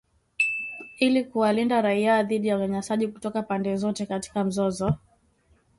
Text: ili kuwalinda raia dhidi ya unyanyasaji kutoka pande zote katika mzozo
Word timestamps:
ili 0.99 1.23
kuwalinda 1.23 1.81
raia 1.81 2.23
dhidi 2.23 2.47
ya 2.47 2.55
unyanyasaji 2.55 3.07
kutoka 3.07 3.41
pande 3.43 3.75
zote 3.75 4.05
katika 4.05 4.43
mzozo 4.43 4.93